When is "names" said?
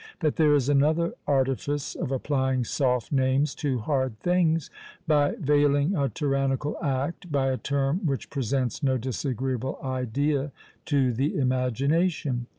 3.11-3.53